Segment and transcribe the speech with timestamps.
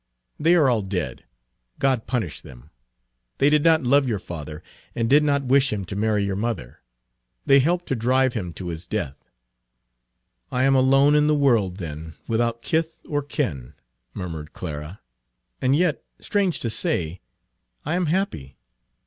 [0.39, 1.25] "They are all dead.
[1.77, 2.71] God punished them.
[3.37, 4.63] They did not love your father,
[4.95, 6.79] and did not wish him to marry your mother.
[7.45, 9.29] They helped to drive him to his death."
[10.51, 13.75] "I am alone in the world, then, without kith or kin,"
[14.15, 15.01] murmured Clara,
[15.61, 17.21] "and yet, strange to say,
[17.85, 18.57] I am happy.